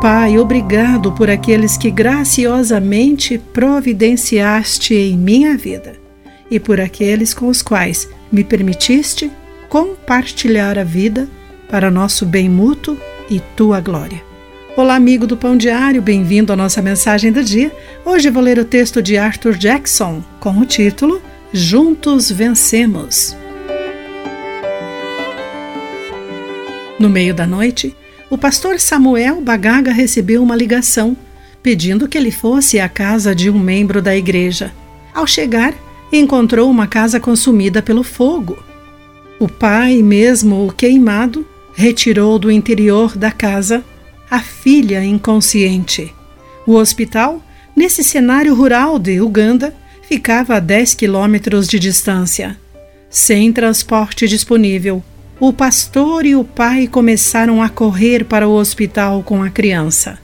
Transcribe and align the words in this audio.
Pai, 0.00 0.38
obrigado 0.38 1.12
por 1.12 1.28
aqueles 1.28 1.76
que 1.76 1.90
graciosamente 1.90 3.36
providenciaste 3.36 4.94
em 4.94 5.14
minha 5.14 5.58
vida 5.58 5.92
e 6.50 6.58
por 6.58 6.80
aqueles 6.80 7.34
com 7.34 7.48
os 7.48 7.60
quais 7.60 8.08
me 8.32 8.42
permitiste 8.42 9.30
compartilhar 9.68 10.78
a 10.78 10.84
vida 10.84 11.28
para 11.68 11.90
nosso 11.90 12.24
bem 12.24 12.48
mútuo 12.48 12.96
e 13.28 13.40
tua 13.54 13.78
glória. 13.78 14.22
Olá, 14.74 14.94
amigo 14.94 15.26
do 15.26 15.36
Pão 15.36 15.54
Diário, 15.54 16.00
bem-vindo 16.00 16.50
à 16.50 16.56
nossa 16.56 16.80
mensagem 16.80 17.30
do 17.30 17.44
dia. 17.44 17.70
Hoje 18.02 18.30
vou 18.30 18.42
ler 18.42 18.58
o 18.58 18.64
texto 18.64 19.02
de 19.02 19.18
Arthur 19.18 19.52
Jackson 19.52 20.24
com 20.40 20.60
o 20.60 20.64
título 20.64 21.20
Juntos 21.52 22.30
Vencemos. 22.30 23.36
No 26.98 27.10
meio 27.10 27.34
da 27.34 27.46
noite, 27.46 27.94
o 28.30 28.38
pastor 28.38 28.78
Samuel 28.78 29.40
Bagaga 29.40 29.92
recebeu 29.92 30.40
uma 30.40 30.54
ligação 30.54 31.16
pedindo 31.62 32.08
que 32.08 32.16
ele 32.16 32.30
fosse 32.30 32.78
à 32.78 32.88
casa 32.88 33.34
de 33.34 33.50
um 33.50 33.58
membro 33.58 34.00
da 34.00 34.16
igreja. 34.16 34.72
Ao 35.12 35.26
chegar, 35.26 35.74
encontrou 36.12 36.70
uma 36.70 36.86
casa 36.86 37.18
consumida 37.20 37.82
pelo 37.82 38.02
fogo. 38.02 38.56
O 39.38 39.48
pai, 39.48 40.00
mesmo 40.00 40.72
queimado, 40.76 41.46
retirou 41.74 42.38
do 42.38 42.50
interior 42.50 43.16
da 43.16 43.30
casa 43.30 43.84
a 44.30 44.40
filha 44.40 45.04
inconsciente. 45.04 46.14
O 46.66 46.74
hospital, 46.74 47.42
nesse 47.74 48.04
cenário 48.04 48.54
rural 48.54 48.98
de 48.98 49.20
Uganda, 49.20 49.74
ficava 50.02 50.56
a 50.56 50.60
10 50.60 50.94
quilômetros 50.94 51.66
de 51.66 51.78
distância. 51.78 52.56
Sem 53.10 53.52
transporte 53.52 54.28
disponível, 54.28 55.02
o 55.40 55.54
pastor 55.54 56.26
e 56.26 56.36
o 56.36 56.44
pai 56.44 56.86
começaram 56.86 57.62
a 57.62 57.68
correr 57.70 58.26
para 58.26 58.46
o 58.46 58.52
hospital 58.52 59.22
com 59.22 59.42
a 59.42 59.48
criança. 59.48 60.18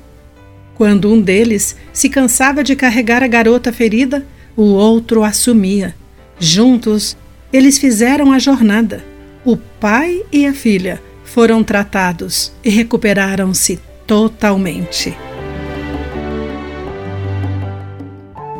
Quando 0.74 1.10
um 1.10 1.18
deles 1.18 1.74
se 1.90 2.10
cansava 2.10 2.62
de 2.62 2.76
carregar 2.76 3.22
a 3.22 3.26
garota 3.26 3.72
ferida, 3.72 4.26
o 4.54 4.64
outro 4.64 5.24
assumia. 5.24 5.96
Juntos, 6.38 7.16
eles 7.50 7.78
fizeram 7.78 8.30
a 8.30 8.38
jornada. 8.38 9.02
O 9.42 9.56
pai 9.56 10.22
e 10.30 10.46
a 10.46 10.52
filha 10.52 11.00
foram 11.24 11.64
tratados 11.64 12.52
e 12.62 12.68
recuperaram-se 12.68 13.80
totalmente. 14.06 15.16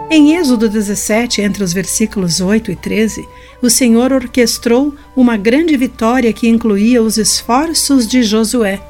Em 0.09 0.37
Êxodo 0.37 0.69
17, 0.69 1.41
entre 1.41 1.65
os 1.65 1.73
versículos 1.73 2.41
8 2.41 2.71
e 2.71 2.77
13, 2.77 3.29
o 3.61 3.69
Senhor 3.69 4.13
orquestrou 4.13 4.95
uma 5.17 5.37
grande 5.37 5.77
vitória 5.77 6.33
que 6.33 6.49
incluía 6.49 7.03
os 7.03 7.19
esforços 7.19 8.07
de 8.07 8.23
Josué, 8.23 8.81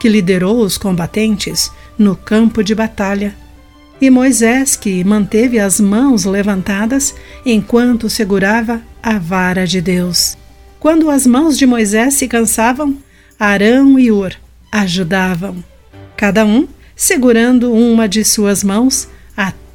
que 0.00 0.08
liderou 0.08 0.60
os 0.60 0.78
combatentes 0.78 1.70
no 1.98 2.16
campo 2.16 2.64
de 2.64 2.74
batalha, 2.74 3.36
e 4.00 4.08
Moisés, 4.08 4.74
que 4.74 5.04
manteve 5.04 5.58
as 5.58 5.78
mãos 5.78 6.24
levantadas 6.24 7.14
enquanto 7.44 8.08
segurava 8.08 8.80
a 9.02 9.18
vara 9.18 9.66
de 9.66 9.80
Deus. 9.82 10.38
Quando 10.80 11.10
as 11.10 11.26
mãos 11.26 11.58
de 11.58 11.66
Moisés 11.66 12.14
se 12.14 12.26
cansavam, 12.26 12.96
Arão 13.38 13.98
e 13.98 14.10
Ur 14.10 14.32
ajudavam, 14.72 15.62
cada 16.16 16.46
um 16.46 16.66
segurando 16.96 17.72
uma 17.72 18.08
de 18.08 18.24
suas 18.24 18.64
mãos 18.64 19.06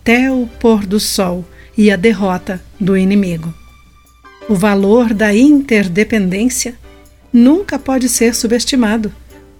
até 0.07 0.31
o 0.31 0.47
pôr 0.57 0.85
do 0.85 1.01
sol 1.01 1.43
e 1.77 1.91
a 1.91 1.97
derrota 1.97 2.63
do 2.79 2.95
inimigo. 2.95 3.53
O 4.47 4.55
valor 4.55 5.13
da 5.13 5.35
interdependência 5.35 6.75
nunca 7.33 7.77
pode 7.77 8.07
ser 8.07 8.33
subestimado. 8.33 9.13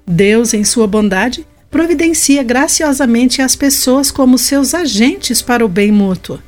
Deus, 0.05 0.53
em 0.53 0.63
sua 0.63 0.87
bondade, 0.87 1.45
providencia 1.69 2.43
graciosamente 2.43 3.41
as 3.41 3.57
pessoas 3.57 4.09
como 4.09 4.37
seus 4.37 4.73
agentes 4.73 5.41
para 5.41 5.65
o 5.65 5.67
bem 5.67 5.91
mútuo. 5.91 6.39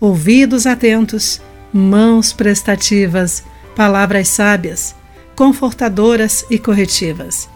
Ouvidos 0.00 0.66
atentos, 0.66 1.40
mãos 1.72 2.32
prestativas, 2.32 3.44
palavras 3.76 4.26
sábias, 4.26 4.96
confortadoras 5.36 6.44
e 6.50 6.58
corretivas. 6.58 7.48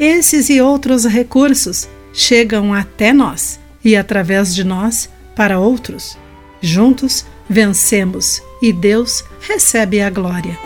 Esses 0.00 0.50
e 0.50 0.60
outros 0.60 1.04
recursos 1.04 1.88
chegam 2.12 2.74
até 2.74 3.12
nós 3.12 3.60
e, 3.84 3.94
através 3.94 4.52
de 4.52 4.64
nós, 4.64 5.08
para 5.34 5.58
outros. 5.58 6.16
Juntos 6.60 7.24
vencemos 7.48 8.42
e 8.62 8.72
Deus 8.72 9.24
recebe 9.40 10.00
a 10.00 10.10
glória. 10.10 10.58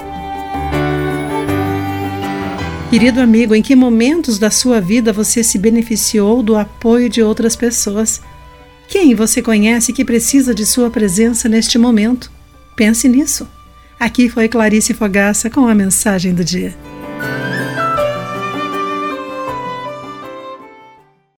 Querido 2.90 3.20
amigo, 3.20 3.54
em 3.54 3.60
que 3.60 3.76
momentos 3.76 4.38
da 4.38 4.50
sua 4.50 4.80
vida 4.80 5.12
você 5.12 5.44
se 5.44 5.58
beneficiou 5.58 6.42
do 6.42 6.56
apoio 6.56 7.08
de 7.08 7.22
outras 7.22 7.54
pessoas? 7.54 8.22
Quem 8.88 9.14
você 9.14 9.42
conhece 9.42 9.92
que 9.92 10.04
precisa 10.04 10.54
de 10.54 10.64
sua 10.64 10.88
presença 10.88 11.48
neste 11.48 11.76
momento? 11.76 12.30
Pense 12.74 13.06
nisso. 13.06 13.46
Aqui 14.00 14.30
foi 14.30 14.48
Clarice 14.48 14.94
Fogaça 14.94 15.50
com 15.50 15.66
a 15.66 15.74
mensagem 15.74 16.32
do 16.32 16.42
dia. 16.42 16.74